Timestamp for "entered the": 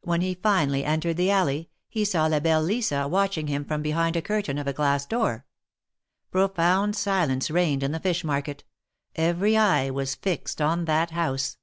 0.86-1.30